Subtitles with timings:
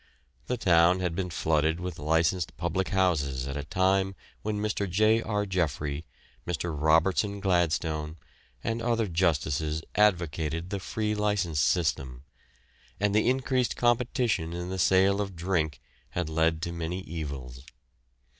[0.47, 4.89] The town had been flooded with licensed public houses at a time when Mr.
[4.89, 5.21] J.
[5.21, 5.45] R.
[5.45, 6.05] Jeffery,
[6.47, 6.75] Mr.
[6.75, 8.17] Robertson Gladstone,
[8.63, 12.23] and other justices advocated the free license system,
[12.99, 15.79] and the increased competition in the sale of drink
[16.09, 17.63] had led to many evils.